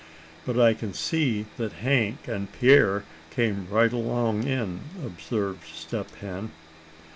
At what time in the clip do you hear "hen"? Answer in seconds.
6.21-6.49